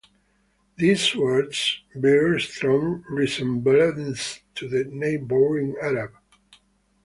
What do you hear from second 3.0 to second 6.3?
resemblances to the neighboring Arab.